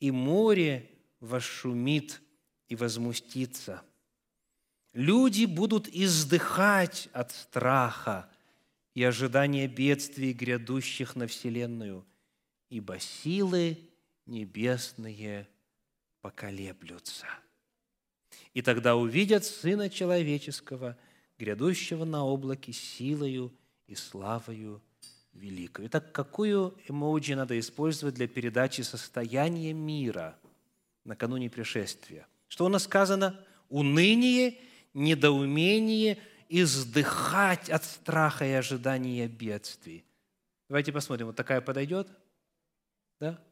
[0.01, 2.21] и море вошумит
[2.67, 3.81] и возмустится.
[4.95, 8.29] Люди будут издыхать от страха
[8.95, 12.05] и ожидания бедствий, грядущих на Вселенную,
[12.69, 13.79] ибо силы
[14.27, 15.47] небесные
[16.23, 17.27] поколеблются.
[18.55, 20.97] И тогда увидят Сына Человеческого,
[21.39, 23.53] грядущего на облаке силою
[23.87, 24.81] и славою
[25.33, 25.89] великою.
[25.89, 30.39] Итак, какую эмоджи надо использовать для передачи состояния мира
[31.05, 32.27] накануне пришествия?
[32.49, 33.45] Что у нас сказано?
[33.69, 34.59] Уныние,
[34.95, 40.05] недоумение, издыхать от страха и ожидания бедствий.
[40.69, 42.09] Давайте посмотрим, вот такая подойдет?
[43.19, 43.43] Да?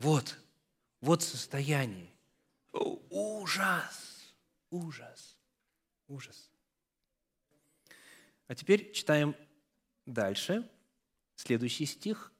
[0.00, 0.36] Вот,
[1.00, 2.12] вот состояние.
[3.10, 4.34] Ужас,
[4.70, 5.36] ужас,
[6.06, 6.50] ужас.
[8.46, 9.34] А теперь читаем
[10.06, 10.68] дальше,
[11.36, 12.32] следующий стих,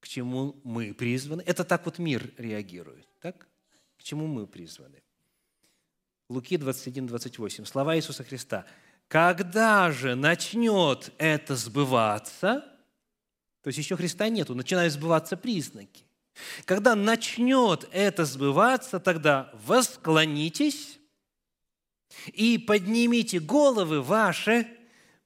[0.00, 1.42] к чему мы призваны.
[1.42, 3.48] Это так вот мир реагирует, так?
[3.96, 5.02] К чему мы призваны.
[6.28, 7.64] Луки 21, 28.
[7.64, 8.66] Слова Иисуса Христа.
[9.08, 12.70] «Когда же начнет это сбываться?»
[13.62, 16.04] То есть еще Христа нету, начинают сбываться признаки.
[16.64, 20.98] Когда начнет это сбываться, тогда восклонитесь
[22.26, 24.66] и поднимите головы ваши,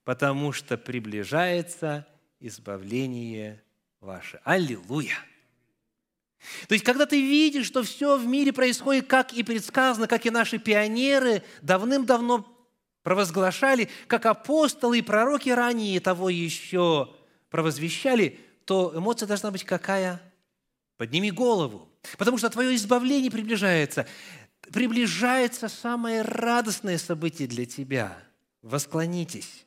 [0.05, 2.07] потому что приближается
[2.41, 3.63] избавление
[4.01, 4.41] ваше.
[4.45, 5.19] Аллилуйя!
[6.69, 10.31] То есть, когда ты видишь, что все в мире происходит, как и предсказано, как и
[10.31, 12.47] наши пионеры давным-давно
[13.03, 17.13] провозглашали, как апостолы и пророки ранее того еще
[17.51, 20.21] провозвещали, то эмоция должна быть какая?
[20.99, 24.07] Подними голову, потому что твое избавление приближается.
[24.61, 28.21] Приближается самое радостное событие для тебя.
[28.63, 29.65] Восклонитесь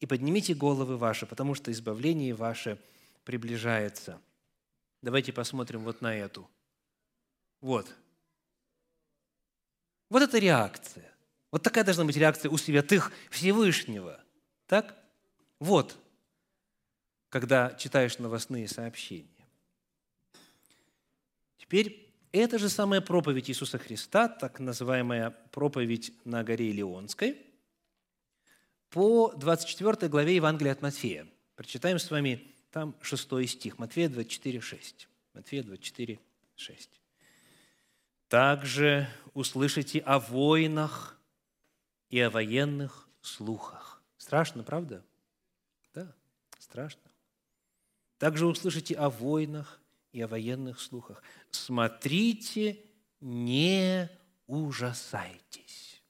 [0.00, 2.78] и поднимите головы ваши, потому что избавление ваше
[3.22, 4.20] приближается.
[5.00, 6.50] Давайте посмотрим вот на эту.
[7.60, 7.94] Вот.
[10.10, 11.10] Вот это реакция.
[11.52, 14.20] Вот такая должна быть реакция у святых Всевышнего.
[14.66, 14.96] Так?
[15.60, 15.96] Вот,
[17.28, 19.33] когда читаешь новостные сообщения.
[21.74, 27.36] Теперь это же самая проповедь Иисуса Христа, так называемая проповедь на горе Илионской,
[28.90, 31.26] по 24 главе Евангелия от Матфея.
[31.56, 35.08] Прочитаем с вами там 6 стих, Матфея 24, 6.
[35.32, 36.20] Матфея 24,
[36.54, 36.90] 6.
[38.28, 41.18] «Также услышите о войнах
[42.08, 44.00] и о военных слухах».
[44.16, 45.04] Страшно, правда?
[45.92, 46.14] Да,
[46.60, 47.10] страшно.
[48.18, 49.80] Также услышите о войнах
[50.14, 51.22] и о военных слухах.
[51.50, 52.78] Смотрите,
[53.20, 54.08] не
[54.46, 56.02] ужасайтесь,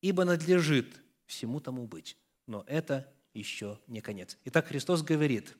[0.00, 0.86] ибо надлежит
[1.26, 2.16] всему тому быть.
[2.46, 4.38] Но это еще не конец.
[4.44, 5.56] Итак, Христос говорит,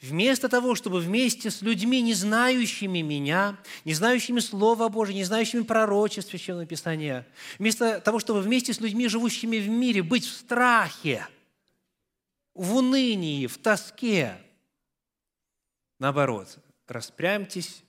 [0.00, 5.62] вместо того, чтобы вместе с людьми, не знающими Меня, не знающими Слова Божие, не знающими
[5.62, 7.26] пророчеств Священного Писания,
[7.58, 11.26] вместо того, чтобы вместе с людьми, живущими в мире, быть в страхе,
[12.54, 14.38] в унынии, в тоске,
[16.02, 17.84] Наоборот, распрямьтесь,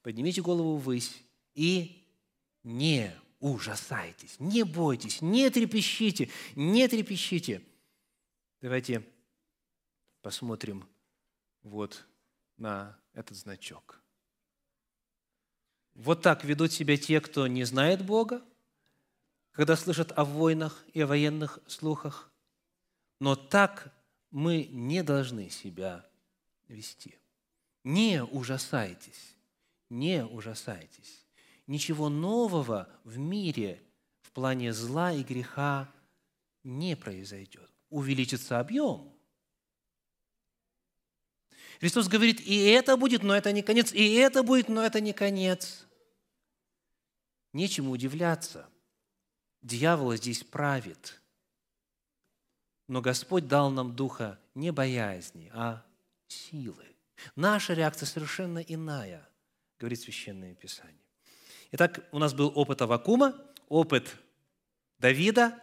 [0.00, 1.22] поднимите голову ввысь
[1.54, 2.02] и
[2.62, 7.62] не ужасайтесь, не бойтесь, не трепещите, не трепещите.
[8.62, 9.06] Давайте
[10.22, 10.88] посмотрим
[11.62, 12.06] вот
[12.56, 14.00] на этот значок.
[15.92, 18.42] Вот так ведут себя те, кто не знает Бога,
[19.50, 22.32] когда слышат о войнах и о военных слухах.
[23.20, 23.92] Но так
[24.30, 26.08] мы не должны себя
[26.66, 27.18] вести.
[27.84, 29.34] Не ужасайтесь,
[29.90, 31.24] не ужасайтесь.
[31.66, 33.82] Ничего нового в мире
[34.20, 35.92] в плане зла и греха
[36.64, 37.70] не произойдет.
[37.90, 39.12] Увеличится объем.
[41.80, 45.12] Христос говорит, и это будет, но это не конец, и это будет, но это не
[45.12, 45.84] конец.
[47.52, 48.68] Нечему удивляться.
[49.62, 51.20] Дьявол здесь правит.
[52.86, 55.84] Но Господь дал нам духа не боязни, а
[56.28, 56.91] силы.
[57.36, 59.28] Наша реакция совершенно иная,
[59.78, 61.02] говорит Священное Писание.
[61.72, 63.34] Итак, у нас был опыт Авакума,
[63.68, 64.16] опыт
[64.98, 65.58] Давида,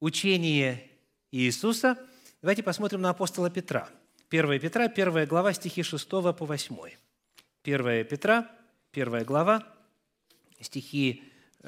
[0.00, 0.90] учение
[1.30, 1.98] Иисуса.
[2.42, 3.88] Давайте посмотрим на апостола Петра.
[4.30, 6.76] 1 Петра, 1 глава, стихи 6 по 8.
[7.62, 8.50] 1 Петра,
[8.92, 9.66] 1 глава,
[10.60, 11.24] стихи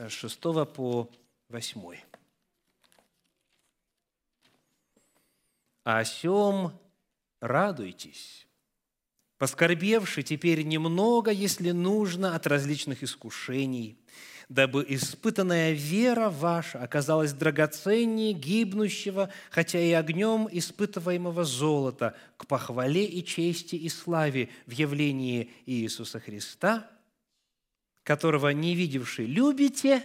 [0.08, 1.10] 6 по
[1.48, 1.96] 8.
[5.84, 6.78] «О сем
[7.40, 8.45] радуйтесь,
[9.38, 13.98] поскорбевши теперь немного, если нужно, от различных искушений,
[14.48, 23.24] дабы испытанная вера ваша оказалась драгоценнее гибнущего, хотя и огнем испытываемого золота, к похвале и
[23.24, 26.88] чести и славе в явлении Иисуса Христа,
[28.04, 30.02] которого не видевши любите,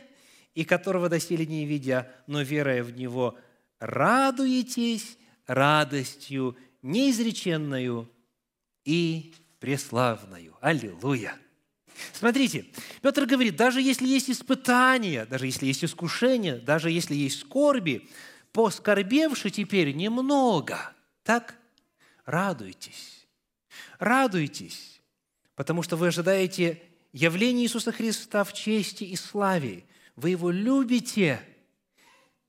[0.53, 3.37] и которого доселе не видя, но веруя в Него,
[3.79, 5.17] радуетесь
[5.47, 8.09] радостью неизреченную
[8.85, 10.55] и преславную.
[10.61, 11.37] Аллилуйя!
[12.13, 12.65] Смотрите,
[13.01, 18.09] Петр говорит, даже если есть испытания, даже если есть искушения, даже если есть скорби,
[18.53, 21.55] поскорбевши теперь немного, так
[22.25, 23.27] радуйтесь.
[23.99, 24.99] Радуйтесь,
[25.55, 26.81] потому что вы ожидаете
[27.13, 29.85] явления Иисуса Христа в чести и славе.
[30.15, 31.41] Вы Его любите,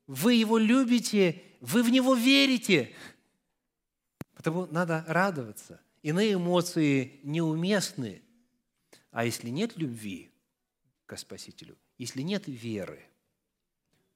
[0.06, 2.94] вы Его любите, вы в Него верите.
[4.34, 5.81] Потому надо радоваться.
[6.02, 8.22] Иные эмоции неуместны–
[9.12, 10.32] а если нет любви
[11.06, 13.04] к Спасителю, если нет веры,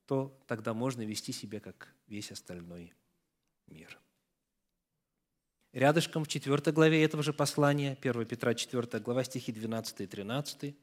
[0.07, 2.95] то тогда можно вести себя как весь остальной
[3.67, 3.99] мир.
[5.73, 10.75] Рядышком в 4 главе этого же послания, 1 Петра 4 глава, стихи 12 и 13.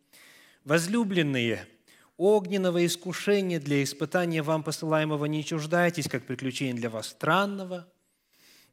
[0.64, 1.68] «Возлюбленные,
[2.16, 7.92] огненного искушения для испытания вам посылаемого не чуждайтесь, как приключение для вас странного,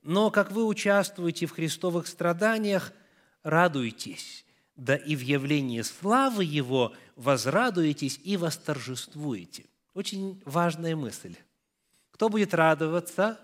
[0.03, 2.93] но как вы участвуете в христовых страданиях,
[3.43, 4.45] радуйтесь,
[4.77, 9.67] да и в явлении славы Его возрадуетесь и восторжествуете.
[9.93, 11.37] Очень важная мысль.
[12.13, 13.39] Кто будет радоваться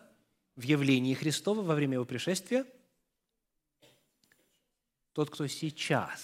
[0.54, 2.64] в явлении Христова во время Его пришествия?
[5.12, 6.20] Тот, кто сейчас,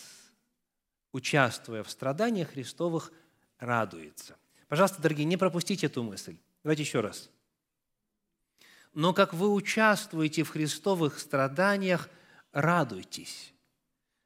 [1.12, 3.12] участвуя в страданиях Христовых,
[3.58, 4.36] радуется.
[4.68, 6.36] Пожалуйста, дорогие, не пропустите эту мысль.
[6.62, 7.30] Давайте еще раз.
[8.92, 12.08] Но как вы участвуете в Христовых страданиях,
[12.52, 13.52] радуйтесь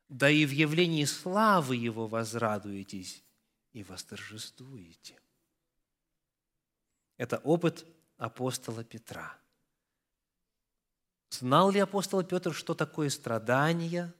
[0.08, 3.24] да и в явлении славы Его возрадуетесь
[3.72, 5.18] и восторжествуете.
[7.16, 7.86] Это опыт
[8.16, 9.36] апостола Петра.
[11.30, 14.14] Знал ли апостол Петр, что такое страдания,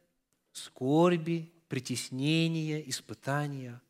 [0.53, 3.81] скорби, притеснения, испытания?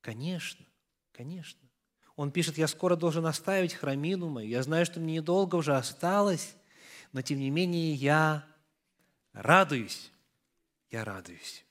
[0.00, 0.66] Конечно,
[1.12, 1.63] конечно.
[2.16, 4.48] Он пишет, я скоро должен оставить храмину мою.
[4.48, 6.54] Я знаю, что мне недолго уже осталось,
[7.12, 8.46] но тем не менее я
[9.32, 10.10] радуюсь
[10.94, 11.64] я радуюсь.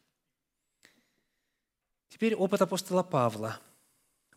[2.10, 3.58] Теперь опыт апостола Павла.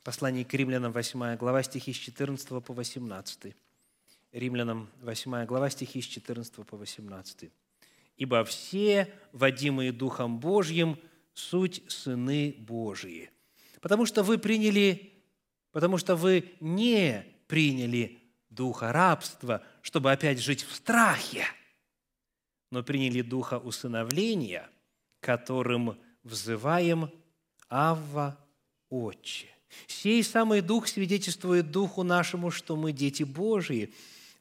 [0.05, 3.57] Послание к римлянам, 8 глава, стихи с 14 по 18.
[4.31, 7.51] Римлянам, 8 глава, стихи с 14 по 18.
[8.17, 11.01] «Ибо все, водимые Духом Божьим,
[11.35, 13.31] суть сыны Божии.
[13.81, 15.16] Потому что вы приняли,
[15.77, 18.19] потому что вы не приняли
[18.49, 21.45] духа рабства, чтобы опять жить в страхе,
[22.71, 24.71] но приняли духа усыновления–
[25.27, 27.11] которым взываем
[27.69, 28.39] «Авва,
[28.89, 29.49] Отче».
[29.89, 33.93] Сей самый Дух свидетельствует Духу нашему, что мы дети Божии.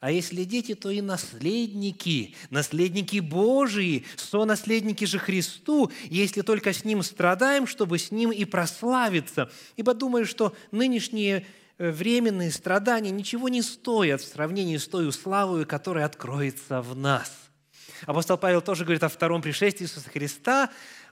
[0.05, 7.01] А если дети, то и наследники, наследники Божии, сонаследники же Христу, если только с Ним
[7.01, 9.49] страдаем, чтобы с Ним и прославиться.
[9.77, 11.47] Ибо думаю, что нынешние
[11.79, 17.31] э, временные страдания ничего не стоят в сравнении с той славой, которая откроется в нас–
[18.05, 20.69] Апостол Павел тоже говорит о втором пришествии Иисуса Христа,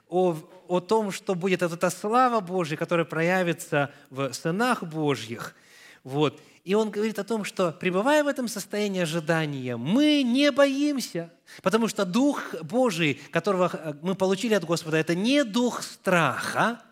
[0.08, 0.36] о,
[0.68, 5.56] о том, что будет эта слава Божья, которая проявится в сынах Божьих.
[6.04, 6.40] Вот.
[6.64, 11.30] И он говорит о том, что пребывая в этом состоянии ожидания, мы не боимся,
[11.62, 16.82] потому что Дух Божий, которого мы получили от Господа, это не дух страха,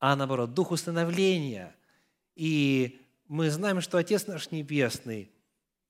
[0.00, 1.76] а наоборот, дух установления.
[2.34, 5.30] И мы знаем, что Отец наш Небесный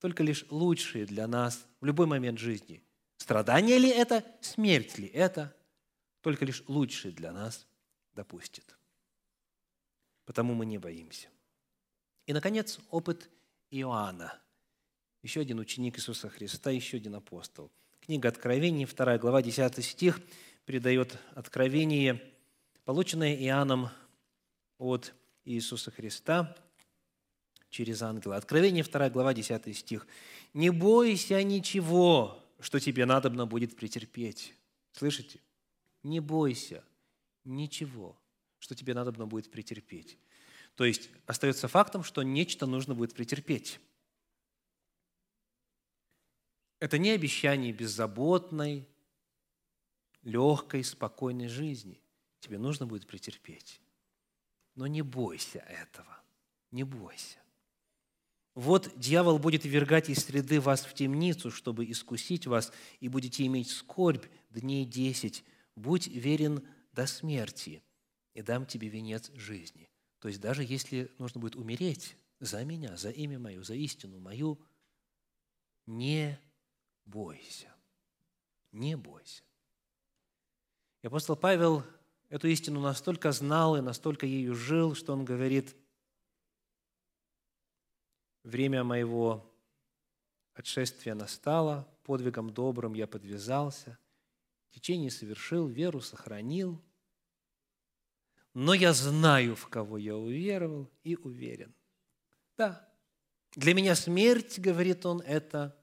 [0.00, 2.82] только лишь лучший для нас в любой момент жизни–
[3.22, 5.54] Страдание ли это, смерть ли это,
[6.22, 7.68] только лишь лучшее для нас
[8.16, 8.76] допустит.
[10.24, 11.28] Потому мы не боимся.
[12.32, 13.28] И, наконец, опыт
[13.70, 14.40] Иоанна.
[15.22, 17.70] Еще один ученик Иисуса Христа, еще один апостол.
[18.00, 20.18] Книга Откровений, 2 глава, 10 стих,
[20.64, 22.22] передает откровение,
[22.86, 23.90] полученное Иоанном
[24.78, 25.12] от
[25.44, 26.56] Иисуса Христа
[27.68, 28.36] через ангела.
[28.36, 30.06] Откровение, 2 глава, 10 стих.
[30.54, 34.54] «Не бойся ничего, что тебе надобно будет претерпеть.
[34.92, 35.38] Слышите?
[36.02, 36.82] Не бойся
[37.44, 38.16] ничего,
[38.58, 40.16] что тебе надобно будет претерпеть.
[40.74, 43.80] То есть остается фактом, что нечто нужно будет претерпеть.
[46.80, 48.88] Это не обещание беззаботной,
[50.22, 52.00] легкой, спокойной жизни.
[52.40, 53.80] Тебе нужно будет претерпеть.
[54.74, 56.20] Но не бойся этого.
[56.70, 57.38] Не бойся.
[58.54, 63.70] Вот дьявол будет ввергать из среды вас в темницу, чтобы искусить вас, и будете иметь
[63.70, 65.44] скорбь дней десять.
[65.76, 67.82] Будь верен до смерти,
[68.34, 69.91] и дам тебе венец жизни».
[70.22, 74.56] То есть даже если нужно будет умереть за меня, за имя мое, за истину мою,
[75.84, 76.38] не
[77.04, 77.74] бойся,
[78.70, 79.42] не бойся.
[81.02, 81.82] И апостол Павел
[82.28, 85.74] эту истину настолько знал и настолько ею жил, что он говорит,
[88.44, 89.52] время моего
[90.54, 93.98] отшествия настало, подвигом добрым я подвязался,
[94.70, 96.80] течение совершил, веру сохранил,
[98.54, 101.74] но я знаю, в кого я уверовал и уверен.
[102.56, 102.88] Да,
[103.54, 105.76] для меня смерть, говорит он, это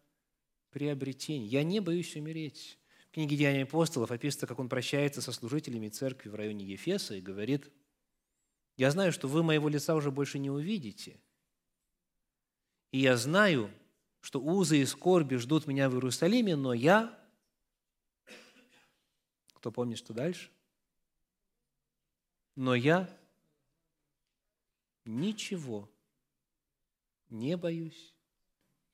[0.69, 1.47] приобретение.
[1.47, 2.79] Я не боюсь умереть.
[3.09, 7.21] В книге «Деяния апостолов» описывается, как он прощается со служителями церкви в районе Ефеса и
[7.21, 7.71] говорит,
[8.77, 11.19] «Я знаю, что вы моего лица уже больше не увидите,
[12.91, 13.71] и я знаю,
[14.21, 17.17] что узы и скорби ждут меня в Иерусалиме, но я...»
[19.53, 20.51] Кто помнит, что дальше?
[22.59, 23.09] «Но я
[25.05, 25.89] ничего
[27.29, 28.13] не боюсь,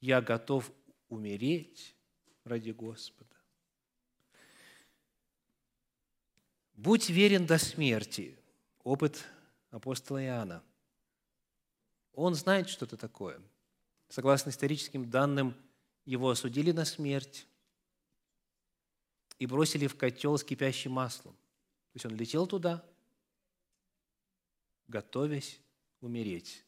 [0.02, 0.72] я готов
[1.10, 1.96] умереть
[2.44, 3.36] ради Господа.
[6.74, 8.38] Будь верен до смерти.
[8.84, 9.26] Опыт
[9.72, 10.64] апостола Иоанна.
[12.14, 13.42] Он знает, что это такое.
[14.10, 15.56] Согласно историческим данным,
[16.06, 17.48] его осудили на смерть
[19.40, 21.34] и бросили в котел с кипящим маслом.
[21.34, 22.88] То есть он летел туда,
[24.88, 25.60] готовясь
[26.02, 26.66] умереть.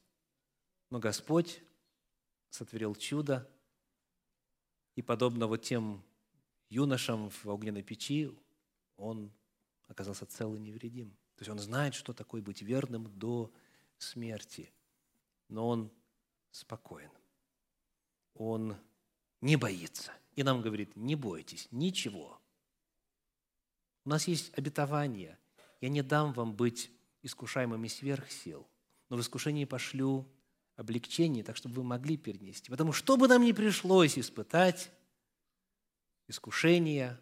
[0.90, 1.62] Но Господь
[2.50, 3.50] сотворил чудо,
[4.96, 6.04] и подобно вот тем
[6.70, 8.32] юношам в огненной печи,
[8.96, 9.32] он
[9.88, 11.12] оказался цел и невредим.
[11.36, 13.54] То есть он знает, что такое быть верным до
[14.00, 14.74] смерти,
[15.50, 15.92] но он
[16.52, 17.12] спокоен.
[18.34, 18.76] Он
[19.42, 20.12] не боится.
[20.36, 22.42] И нам говорит, не бойтесь, ничего.
[24.04, 25.38] У нас есть обетование.
[25.80, 26.92] Я не дам вам быть
[27.28, 28.68] искушаемыми сверх сил,
[29.10, 30.28] но в искушении пошлю
[30.76, 32.72] облегчение, так чтобы вы могли перенести.
[32.72, 34.92] Потому что бы нам ни пришлось испытать,
[36.28, 37.20] искушение,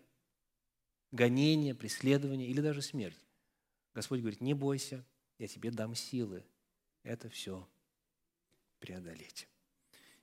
[1.12, 3.20] гонение, преследование или даже смерть,
[3.94, 5.06] Господь говорит, не бойся,
[5.38, 6.46] я тебе дам силы
[7.04, 7.68] это все
[8.80, 9.48] преодолеть.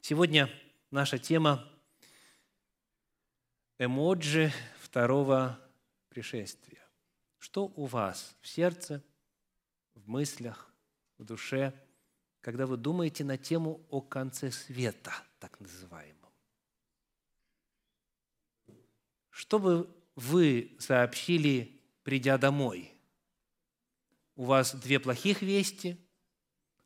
[0.01, 0.51] Сегодня
[0.91, 1.68] наша тема–
[3.78, 5.59] эмоджи второго
[6.09, 6.80] пришествия.
[7.39, 9.03] Что у вас в сердце,
[10.05, 10.73] в мыслях,
[11.19, 11.73] в душе–
[12.43, 16.31] когда вы думаете на тему о конце света, так называемом.
[19.31, 22.93] Что бы вы сообщили, придя домой?
[24.35, 25.97] У вас две плохих вести,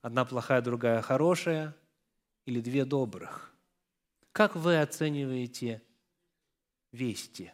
[0.02, 1.74] одна плохая, другая хорошая,
[2.44, 3.52] или две добрых?
[4.32, 5.82] Как вы оцениваете
[6.92, 7.50] вести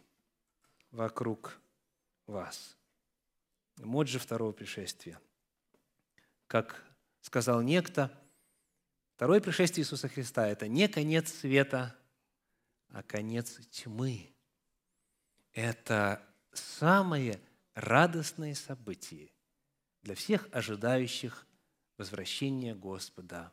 [0.91, 1.57] вокруг
[2.27, 2.77] вас?
[3.77, 5.21] Моджи второго пришествия.
[6.53, 6.85] Как
[7.23, 8.13] сказал некто,
[9.15, 11.97] второе пришествие Иисуса Христа– это не конец света,
[12.91, 14.35] а конец тьмы.
[15.55, 16.23] Это
[16.53, 17.41] самое
[17.73, 19.33] радостное событие
[20.03, 21.47] для всех ожидающих
[21.97, 23.51] возвращения Господа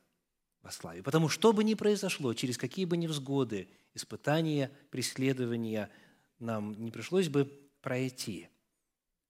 [0.61, 1.01] во славе.
[1.01, 5.89] Потому что бы ни произошло, через какие бы невзгоды, испытания, преследования
[6.37, 7.45] нам не пришлось бы
[7.79, 8.49] пройти,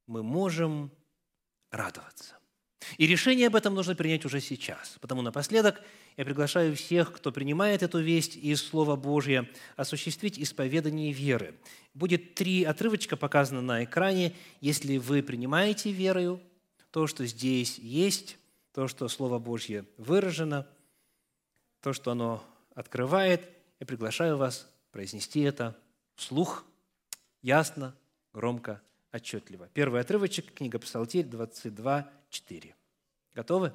[0.07, 0.91] мы можем
[1.69, 2.38] радоваться.
[2.97, 4.97] И решение об этом нужно принять уже сейчас.
[5.01, 5.81] Потому напоследок
[6.17, 11.55] я приглашаю всех, кто принимает эту весть из Слова Божьего, осуществить исповедание веры.
[11.93, 14.33] Будет три отрывочка показано на экране.
[14.61, 16.41] Если вы принимаете верою
[16.91, 18.37] то, что здесь есть,
[18.73, 20.67] то, что Слово Божье выражено,
[21.81, 22.43] то, что оно
[22.75, 23.49] открывает,
[23.79, 25.77] я приглашаю вас произнести это
[26.15, 26.65] вслух,
[27.41, 27.95] ясно,
[28.33, 29.69] громко, отчетливо.
[29.73, 32.75] Первый отрывочек, книга Псалтирь, 22, 4.
[33.33, 33.73] Готовы?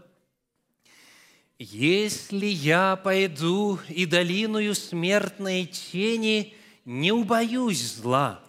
[1.58, 6.54] «Если я пойду и долиною смертной тени,
[6.84, 8.42] не убоюсь зла,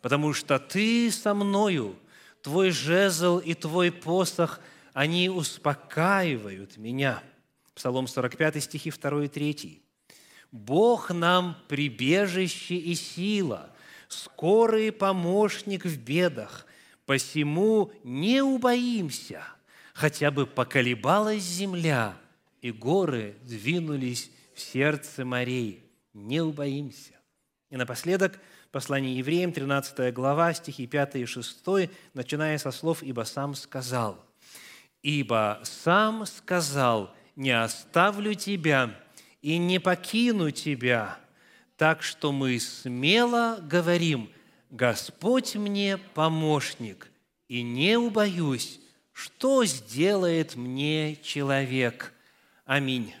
[0.00, 1.96] потому что Ты со мною,
[2.40, 4.60] Твой жезл и Твой посох,
[4.92, 7.22] они успокаивают меня».
[7.74, 9.82] Псалом 45, стихи 2 и 3.
[10.52, 13.74] «Бог нам прибежище и сила,
[14.12, 16.66] скорый помощник в бедах,
[17.06, 19.42] посему не убоимся»
[19.94, 22.16] хотя бы поколебалась земля,
[22.60, 25.84] и горы двинулись в сердце морей.
[26.14, 27.14] Не убоимся.
[27.70, 28.38] И напоследок
[28.70, 34.24] послание евреям, 13 глава, стихи 5 и 6, начиная со слов «Ибо сам сказал».
[35.02, 38.96] «Ибо сам сказал, не оставлю тебя
[39.40, 41.18] и не покину Тебя,
[41.82, 44.30] так что мы смело говорим,
[44.70, 47.10] Господь мне помощник,
[47.48, 48.78] и не убоюсь,
[49.12, 52.12] что сделает мне человек.
[52.66, 53.12] Аминь.